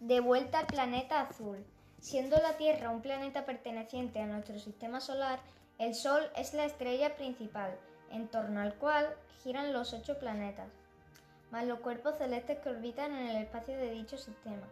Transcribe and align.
De 0.00 0.20
vuelta 0.20 0.60
al 0.60 0.66
planeta 0.66 1.20
azul. 1.20 1.62
Siendo 2.00 2.38
la 2.38 2.56
Tierra 2.56 2.88
un 2.88 3.02
planeta 3.02 3.44
perteneciente 3.44 4.18
a 4.18 4.26
nuestro 4.26 4.58
sistema 4.58 4.98
solar, 4.98 5.40
el 5.78 5.94
Sol 5.94 6.22
es 6.36 6.54
la 6.54 6.64
estrella 6.64 7.16
principal, 7.16 7.76
en 8.10 8.26
torno 8.28 8.60
al 8.60 8.74
cual 8.76 9.14
giran 9.42 9.74
los 9.74 9.92
ocho 9.92 10.18
planetas, 10.18 10.70
más 11.50 11.66
los 11.66 11.80
cuerpos 11.80 12.16
celestes 12.16 12.60
que 12.60 12.70
orbitan 12.70 13.14
en 13.14 13.26
el 13.28 13.42
espacio 13.42 13.76
de 13.76 13.90
dicho 13.90 14.16
sistema. 14.16 14.66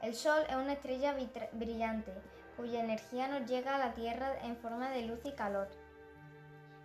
El 0.00 0.14
Sol 0.14 0.44
es 0.48 0.54
una 0.54 0.74
estrella 0.74 1.12
brillante, 1.54 2.12
cuya 2.56 2.84
energía 2.84 3.26
nos 3.26 3.50
llega 3.50 3.74
a 3.74 3.78
la 3.78 3.94
Tierra 3.94 4.32
en 4.44 4.56
forma 4.58 4.90
de 4.90 5.02
luz 5.02 5.18
y 5.24 5.32
calor. 5.32 5.66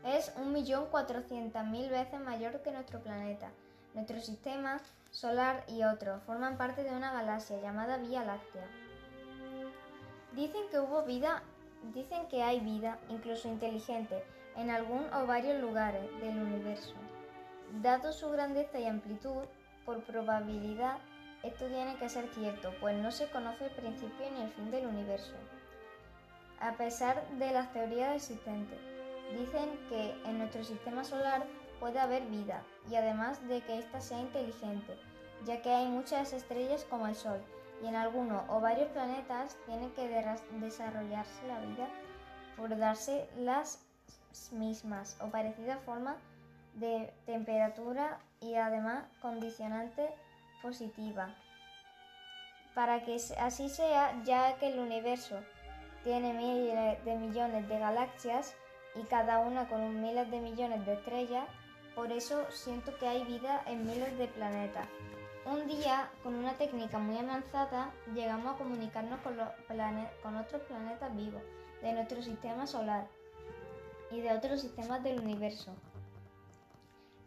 Es 0.03 0.35
1.400.000 0.35 1.89
veces 1.91 2.19
mayor 2.19 2.63
que 2.63 2.71
nuestro 2.71 3.03
planeta. 3.03 3.51
Nuestro 3.93 4.19
sistema 4.19 4.81
solar 5.13 5.63
y 5.67 5.83
otros 5.83 6.23
forman 6.23 6.57
parte 6.57 6.83
de 6.83 6.89
una 6.89 7.13
galaxia 7.13 7.61
llamada 7.61 7.97
Vía 7.97 8.25
Láctea. 8.25 8.65
Dicen 10.33 10.63
que 10.71 10.79
hubo 10.79 11.03
vida, 11.03 11.43
dicen 11.93 12.27
que 12.27 12.41
hay 12.41 12.59
vida, 12.59 12.97
incluso 13.09 13.47
inteligente, 13.47 14.23
en 14.57 14.71
algún 14.71 15.05
o 15.13 15.27
varios 15.27 15.61
lugares 15.61 16.09
del 16.19 16.39
universo. 16.39 16.95
Dado 17.81 18.11
su 18.11 18.29
grandeza 18.31 18.79
y 18.79 18.87
amplitud, 18.87 19.43
por 19.85 20.03
probabilidad, 20.03 20.97
esto 21.43 21.67
tiene 21.67 21.95
que 21.97 22.09
ser 22.09 22.27
cierto, 22.29 22.73
pues 22.79 22.97
no 22.97 23.11
se 23.11 23.29
conoce 23.29 23.65
el 23.65 23.71
principio 23.71 24.25
ni 24.31 24.41
el 24.41 24.51
fin 24.51 24.71
del 24.71 24.87
universo. 24.87 25.33
A 26.59 26.73
pesar 26.73 27.27
de 27.37 27.51
las 27.51 27.71
teorías 27.71 28.15
existentes, 28.15 28.79
dicen 29.37 29.77
que 29.89 30.11
en 30.25 30.39
nuestro 30.39 30.63
sistema 30.63 31.03
solar 31.03 31.45
puede 31.83 31.99
haber 31.99 32.25
vida 32.27 32.63
y 32.89 32.95
además 32.95 33.45
de 33.49 33.59
que 33.59 33.77
ésta 33.77 33.99
sea 33.99 34.17
inteligente, 34.17 34.97
ya 35.43 35.61
que 35.61 35.69
hay 35.69 35.85
muchas 35.87 36.31
estrellas 36.31 36.87
como 36.89 37.07
el 37.07 37.15
Sol 37.15 37.41
y 37.83 37.87
en 37.87 37.97
alguno 37.97 38.45
o 38.47 38.61
varios 38.61 38.87
planetas 38.91 39.57
tiene 39.65 39.91
que 39.91 40.07
desarrollarse 40.61 41.45
la 41.45 41.59
vida 41.59 41.89
por 42.55 42.77
darse 42.77 43.29
las 43.35 43.85
mismas 44.53 45.17
o 45.19 45.27
parecidas 45.27 45.77
formas 45.83 46.15
de 46.75 47.13
temperatura 47.25 48.17
y 48.39 48.55
además 48.55 49.03
condicionante 49.21 50.09
positiva. 50.61 51.35
Para 52.75 53.03
que 53.03 53.17
así 53.41 53.67
sea, 53.67 54.23
ya 54.23 54.55
que 54.55 54.69
el 54.69 54.79
universo 54.79 55.37
tiene 56.05 56.31
miles 56.31 57.03
de 57.03 57.15
millones 57.17 57.67
de 57.67 57.77
galaxias 57.77 58.55
y 58.95 59.03
cada 59.03 59.39
una 59.39 59.67
con 59.67 60.01
miles 60.01 60.31
de 60.31 60.39
millones 60.39 60.85
de 60.85 60.93
estrellas, 60.93 61.45
por 61.95 62.11
eso 62.11 62.45
siento 62.51 62.97
que 62.97 63.07
hay 63.07 63.23
vida 63.25 63.63
en 63.67 63.85
miles 63.85 64.17
de 64.17 64.27
planetas. 64.27 64.87
Un 65.45 65.67
día, 65.67 66.09
con 66.23 66.35
una 66.35 66.53
técnica 66.53 66.97
muy 66.97 67.17
avanzada, 67.17 67.91
llegamos 68.13 68.55
a 68.55 68.57
comunicarnos 68.57 69.19
con, 69.21 70.35
otros 70.37 70.61
planetas 70.63 71.15
vivos 71.15 71.41
de 71.81 71.93
nuestro 71.93 72.21
sistema 72.21 72.65
solar 72.65 73.07
y 74.09 74.21
de 74.21 74.31
otros 74.31 74.61
sistemas 74.61 75.03
del 75.03 75.19
universo. 75.19 75.75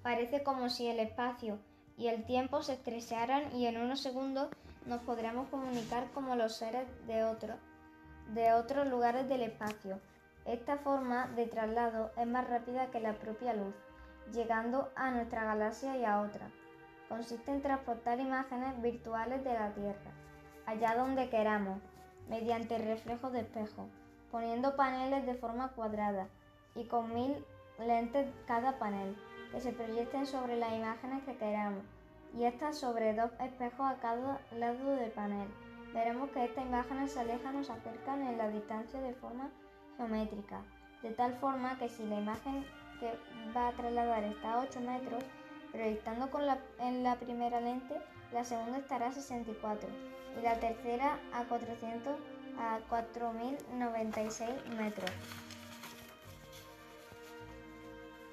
Parece 0.03 0.42
como 0.42 0.70
si 0.70 0.87
el 0.87 0.98
espacio 0.98 1.59
y 1.98 2.09
el 2.09 2.25
tiempo 2.25 2.62
se 2.62 2.75
estrecharan 2.75 3.55
y 3.55 3.67
en 3.67 3.77
unos 3.77 4.00
segundos 4.00 4.48
nos 4.87 5.03
podremos 5.03 5.48
comunicar 5.48 6.11
como 6.12 6.37
los 6.37 6.56
seres 6.56 6.87
de 7.06 7.25
otros 7.25 8.87
lugares 8.87 9.28
del 9.28 9.42
espacio. 9.42 10.00
Esta 10.47 10.78
forma 10.78 11.27
de 11.28 11.47
traslado 11.47 12.12
es 12.17 12.27
más 12.27 12.48
rápida 12.48 12.91
que 12.91 13.00
la 13.00 13.14
propia 13.14 13.53
luz, 13.53 13.75
llegando 14.32 14.91
a 14.96 15.10
nuestra 15.10 15.44
galaxia 15.44 15.96
y 15.96 16.05
a 16.05 16.20
otra 16.20 16.50
consiste 17.08 17.52
en 17.52 17.62
transportar 17.62 18.20
imágenes 18.20 18.80
virtuales 18.82 19.44
de 19.44 19.52
la 19.52 19.72
Tierra, 19.72 20.10
allá 20.66 20.96
donde 20.96 21.28
queramos, 21.28 21.80
mediante 22.28 22.78
reflejo 22.78 23.30
de 23.30 23.41
espejo, 23.41 23.86
poniendo 24.30 24.77
paneles 24.77 25.24
de 25.27 25.34
forma 25.34 25.69
cuadrada 25.69 26.27
y 26.74 26.84
con 26.84 27.14
mil 27.14 27.44
lentes 27.78 28.26
cada 28.47 28.78
panel, 28.78 29.16
que 29.53 29.60
se 29.60 29.72
proyecten 29.72 30.26
sobre 30.26 30.56
las 30.56 30.72
imágenes 30.72 31.22
que 31.25 31.37
queramos, 31.37 31.84
y 32.37 32.44
estas 32.44 32.78
sobre 32.78 33.14
dos 33.14 33.31
espejos 33.41 33.87
a 33.87 33.97
cada 33.97 34.41
lado 34.53 34.91
del 34.97 35.10
panel. 35.12 35.48
Veremos 35.94 36.31
que 36.31 36.44
estas 36.44 36.66
imágenes 36.66 37.12
se 37.12 37.20
alejan 37.20 37.56
o 37.56 37.64
se 37.64 37.72
acercan 37.72 38.22
en 38.22 38.37
la 38.37 38.48
distancia 38.48 39.00
de 39.00 39.14
forma 39.14 39.48
geométrica, 39.97 40.60
de 41.03 41.12
tal 41.12 41.34
forma 41.34 41.78
que 41.78 41.88
si 41.88 42.04
la 42.04 42.19
imagen 42.19 42.66
que 42.98 43.12
va 43.56 43.68
a 43.68 43.72
trasladar 43.72 44.24
está 44.24 44.54
a 44.54 44.60
8 44.60 44.80
metros, 44.80 45.22
proyectando 45.72 46.30
con 46.30 46.46
la, 46.46 46.58
en 46.80 47.02
la 47.02 47.16
primera 47.16 47.60
lente, 47.60 47.96
la 48.32 48.44
segunda 48.44 48.78
estará 48.78 49.08
a 49.08 49.12
64 49.12 49.88
y 50.38 50.42
la 50.42 50.54
tercera 50.58 51.18
a 51.32 51.44
400 51.44 52.14
a 52.58 52.78
4096 52.88 54.50
metros. 54.76 55.10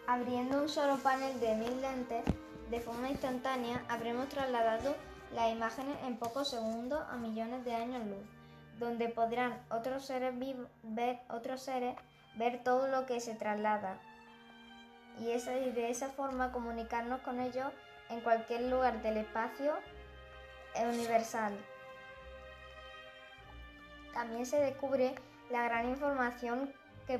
Abriendo 0.08 0.62
un 0.62 0.70
solo 0.70 0.98
panel 0.98 1.40
de 1.40 1.56
mil 1.56 1.82
lentes 1.82 2.24
de 2.70 2.80
forma 2.82 3.10
instantánea, 3.10 3.84
habremos 3.88 4.28
trasladado 4.30 4.96
las 5.34 5.52
imágenes 5.52 5.96
en 6.06 6.18
pocos 6.18 6.50
segundos 6.50 7.02
a 7.10 7.16
millones 7.18 7.64
de 7.66 7.74
años 7.74 8.06
luz, 8.06 8.26
donde 8.80 9.10
podrán 9.10 9.58
otros 9.70 10.06
seres 10.06 10.38
vivos 10.38 10.68
ver 10.84 11.20
otros 11.30 11.62
seres 11.62 11.96
ver 12.36 12.64
todo 12.64 12.88
lo 12.88 13.06
que 13.06 13.20
se 13.20 13.36
traslada, 13.36 14.00
y, 15.20 15.26
de 15.26 15.90
esa 15.90 16.10
forma 16.10 16.52
comunicarnos 16.52 17.22
con 17.22 17.40
ellos 17.40 17.72
en 18.10 18.22
cualquier 18.22 18.64
lugar 18.64 19.02
del 19.02 19.18
espacio 19.18 19.74
universal. 20.82 21.54
También 24.14 24.46
se 24.46 24.60
descubre 24.60 25.16
la 25.50 25.64
gran 25.64 25.90
información 25.90 26.72
que, 27.08 27.20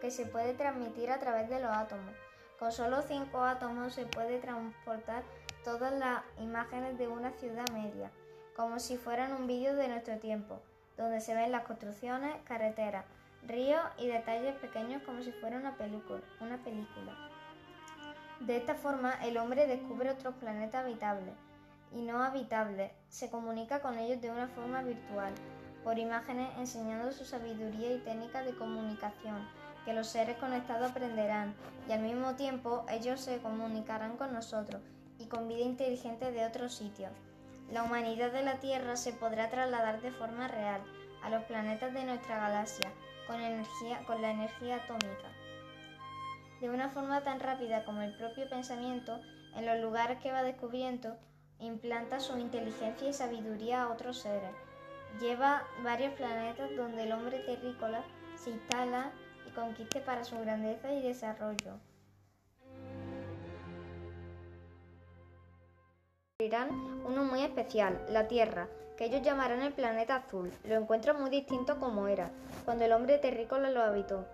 que 0.00 0.10
se 0.10 0.26
puede 0.26 0.54
transmitir 0.54 1.10
a 1.10 1.18
través 1.18 1.48
de 1.48 1.60
los 1.60 1.70
átomos. 1.70 2.14
Con 2.58 2.72
solo 2.72 3.02
cinco 3.02 3.44
átomos 3.44 3.94
se 3.94 4.04
puede 4.06 4.38
transportar 4.38 5.22
todas 5.64 5.92
las 5.92 6.22
imágenes 6.38 6.98
de 6.98 7.08
una 7.08 7.30
ciudad 7.32 7.68
media, 7.72 8.10
como 8.56 8.80
si 8.80 8.96
fueran 8.96 9.32
un 9.32 9.46
vídeo 9.46 9.74
de 9.74 9.88
nuestro 9.88 10.18
tiempo, 10.18 10.60
donde 10.96 11.20
se 11.20 11.34
ven 11.34 11.52
las 11.52 11.64
construcciones, 11.64 12.34
carreteras, 12.44 13.04
ríos 13.48 13.80
y 13.98 14.06
detalles 14.06 14.54
pequeños 14.56 15.02
como 15.02 15.22
si 15.22 15.32
fuera 15.32 15.56
una 15.56 15.76
película, 15.76 16.20
una 16.40 16.58
película. 16.58 17.16
De 18.40 18.56
esta 18.56 18.74
forma, 18.74 19.14
el 19.24 19.36
hombre 19.38 19.66
descubre 19.66 20.10
otros 20.10 20.34
planetas 20.34 20.84
habitables 20.84 21.34
y 21.92 22.02
no 22.02 22.22
habitables, 22.22 22.92
se 23.08 23.30
comunica 23.30 23.80
con 23.80 23.98
ellos 23.98 24.20
de 24.20 24.30
una 24.30 24.48
forma 24.48 24.82
virtual, 24.82 25.32
por 25.82 25.98
imágenes 25.98 26.50
enseñando 26.58 27.10
su 27.10 27.24
sabiduría 27.24 27.94
y 27.94 27.98
técnica 28.00 28.42
de 28.42 28.54
comunicación, 28.54 29.48
que 29.86 29.94
los 29.94 30.06
seres 30.06 30.36
conectados 30.36 30.90
aprenderán, 30.90 31.54
y 31.88 31.92
al 31.92 32.00
mismo 32.00 32.34
tiempo 32.34 32.84
ellos 32.90 33.20
se 33.20 33.38
comunicarán 33.38 34.18
con 34.18 34.34
nosotros 34.34 34.82
y 35.18 35.24
con 35.26 35.48
vida 35.48 35.62
inteligente 35.62 36.30
de 36.30 36.44
otros 36.44 36.74
sitios. 36.74 37.10
La 37.72 37.82
humanidad 37.82 38.30
de 38.30 38.42
la 38.42 38.60
Tierra 38.60 38.96
se 38.96 39.14
podrá 39.14 39.48
trasladar 39.48 40.02
de 40.02 40.10
forma 40.10 40.46
real 40.48 40.82
a 41.22 41.30
los 41.30 41.44
planetas 41.44 41.92
de 41.92 42.04
nuestra 42.04 42.38
galaxia, 42.38 42.92
con, 43.26 43.40
energía, 43.40 44.04
con 44.06 44.22
la 44.22 44.30
energía 44.30 44.76
atómica. 44.76 45.28
De 46.60 46.70
una 46.70 46.88
forma 46.88 47.22
tan 47.22 47.40
rápida 47.40 47.84
como 47.84 48.02
el 48.02 48.16
propio 48.16 48.48
pensamiento, 48.48 49.20
en 49.54 49.66
los 49.66 49.80
lugares 49.80 50.18
que 50.20 50.32
va 50.32 50.42
descubriendo, 50.42 51.16
implanta 51.60 52.20
su 52.20 52.38
inteligencia 52.38 53.08
y 53.08 53.12
sabiduría 53.12 53.82
a 53.82 53.88
otros 53.88 54.18
seres. 54.18 54.54
Lleva 55.20 55.64
varios 55.82 56.14
planetas 56.14 56.70
donde 56.76 57.04
el 57.04 57.12
hombre 57.12 57.38
terrícola 57.40 58.02
se 58.36 58.50
instala 58.50 59.12
y 59.46 59.50
conquiste 59.50 60.00
para 60.00 60.24
su 60.24 60.38
grandeza 60.38 60.92
y 60.92 61.02
desarrollo. 61.02 61.80
Uno 67.04 67.24
muy 67.24 67.42
especial, 67.42 68.00
la 68.08 68.26
Tierra, 68.26 68.68
que 68.96 69.04
ellos 69.04 69.20
llamarán 69.22 69.60
el 69.60 69.72
planeta 69.72 70.16
azul. 70.16 70.50
Lo 70.64 70.76
encuentran 70.76 71.20
muy 71.20 71.28
distinto 71.28 71.78
como 71.78 72.08
era, 72.08 72.30
cuando 72.64 72.84
el 72.86 72.92
hombre 72.92 73.18
terrícola 73.18 73.70
lo 73.70 73.82
habitó. 73.82 74.24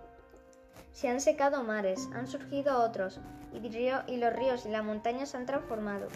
Se 0.93 1.09
han 1.09 1.21
secado 1.21 1.65
mares, 1.65 2.09
han 2.15 2.29
surgido 2.29 2.81
otros, 2.85 3.21
y, 3.53 4.17
los 4.17 4.33
ríos 4.33 4.65
y 4.65 4.69
las 4.69 4.85
montañas 4.85 5.31
se 5.31 5.39
han 5.39 5.47
transformado. 5.47 6.07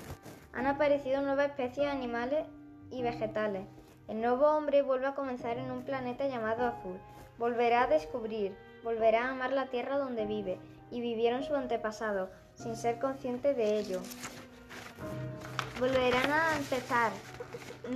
Han 0.53 0.67
aparecido 0.67 1.21
nuevas 1.21 1.49
especies 1.49 1.87
de 1.87 1.93
animales 1.93 2.47
y 2.91 3.03
vegetales. 3.03 3.67
El 4.07 4.21
nuevo 4.21 4.47
hombre 4.47 4.83
vuelve 4.83 5.07
a 5.07 5.15
comenzar 5.15 5.59
en 5.59 5.71
un 5.73 5.83
planeta 5.83 6.29
llamado 6.29 6.65
azul. 6.65 6.99
Volverá 7.39 7.85
a 7.85 7.87
descubrir, 7.89 8.57
volverá 8.85 9.27
a 9.27 9.31
amar 9.31 9.53
la 9.53 9.67
tierra 9.67 9.99
donde 9.99 10.27
vive, 10.27 10.59
y 10.93 11.01
vivieron 11.01 11.43
su 11.43 11.57
antepasado, 11.57 12.31
sin 12.55 12.77
ser 12.77 13.01
consciente 13.01 13.53
de 13.55 13.81
ello 13.81 14.01
volverán 15.79 16.33
a 16.33 16.57
empezar, 16.57 17.13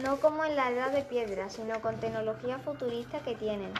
no 0.05 0.21
como 0.21 0.45
en 0.45 0.55
la 0.55 0.71
edad 0.71 0.93
de 0.93 1.03
piedra, 1.03 1.51
sino 1.51 1.81
con 1.81 1.97
tecnología 1.97 2.59
futurista 2.59 3.19
que 3.21 3.35
tienen. 3.35 3.73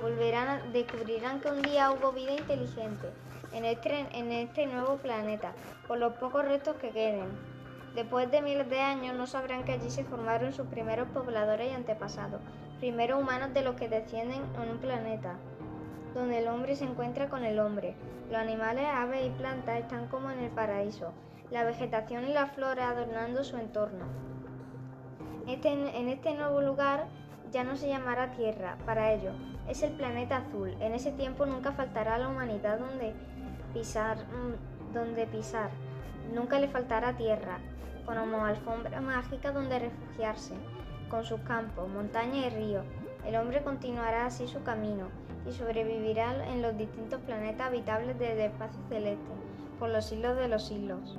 Volverán 0.00 0.48
a, 0.48 0.58
descubrirán 0.72 1.40
que 1.40 1.50
un 1.50 1.62
día 1.62 1.90
hubo 1.90 2.12
vida 2.12 2.32
inteligente 2.32 3.08
en 3.52 3.64
este, 3.64 4.06
en 4.12 4.30
este 4.30 4.66
nuevo 4.66 4.98
planeta, 4.98 5.52
por 5.88 5.98
los 5.98 6.12
pocos 6.14 6.44
restos 6.44 6.76
que 6.76 6.90
queden. 6.90 7.28
Después 7.96 8.30
de 8.30 8.42
miles 8.42 8.70
de 8.70 8.80
años 8.80 9.16
no 9.16 9.26
sabrán 9.26 9.64
que 9.64 9.72
allí 9.72 9.90
se 9.90 10.04
formaron 10.04 10.52
sus 10.52 10.68
primeros 10.68 11.08
pobladores 11.08 11.72
y 11.72 11.74
antepasados, 11.74 12.40
primeros 12.78 13.20
humanos 13.20 13.54
de 13.54 13.62
los 13.62 13.74
que 13.74 13.88
descienden 13.88 14.42
en 14.62 14.70
un 14.70 14.78
planeta, 14.78 15.34
donde 16.14 16.38
el 16.38 16.48
hombre 16.48 16.76
se 16.76 16.84
encuentra 16.84 17.28
con 17.28 17.44
el 17.44 17.58
hombre. 17.58 17.96
Los 18.30 18.38
animales, 18.38 18.86
aves 18.86 19.26
y 19.26 19.30
plantas 19.30 19.80
están 19.80 20.06
como 20.06 20.30
en 20.30 20.38
el 20.38 20.50
paraíso, 20.50 21.12
la 21.50 21.64
vegetación 21.64 22.28
y 22.28 22.32
la 22.32 22.46
flora 22.46 22.90
adornando 22.90 23.44
su 23.44 23.56
entorno. 23.56 24.04
Este, 25.46 25.70
en 25.70 26.08
este 26.08 26.34
nuevo 26.34 26.60
lugar 26.60 27.06
ya 27.50 27.64
no 27.64 27.76
se 27.76 27.88
llamará 27.88 28.32
Tierra, 28.32 28.76
para 28.84 29.12
ello 29.12 29.32
es 29.68 29.82
el 29.82 29.92
planeta 29.92 30.38
azul. 30.38 30.74
En 30.80 30.94
ese 30.94 31.12
tiempo 31.12 31.46
nunca 31.46 31.72
faltará 31.72 32.14
a 32.14 32.18
la 32.18 32.28
humanidad 32.28 32.78
donde 32.78 33.12
pisar, 33.74 34.16
mm, 34.16 34.94
donde 34.94 35.26
pisar. 35.26 35.70
Nunca 36.34 36.58
le 36.58 36.68
faltará 36.68 37.16
tierra, 37.16 37.58
como 38.06 38.44
alfombra 38.44 39.00
mágica 39.00 39.52
donde 39.52 39.78
refugiarse, 39.78 40.54
con 41.10 41.24
sus 41.24 41.40
campos, 41.40 41.88
montañas 41.88 42.46
y 42.46 42.50
ríos. 42.50 42.84
El 43.26 43.36
hombre 43.36 43.62
continuará 43.62 44.26
así 44.26 44.48
su 44.48 44.62
camino 44.62 45.08
y 45.46 45.52
sobrevivirá 45.52 46.48
en 46.48 46.62
los 46.62 46.76
distintos 46.76 47.20
planetas 47.20 47.68
habitables 47.68 48.18
del 48.18 48.40
espacio 48.40 48.80
celeste 48.88 49.47
por 49.78 49.90
los 49.90 50.06
siglos 50.06 50.36
de 50.36 50.48
los 50.48 50.66
siglos. 50.66 51.18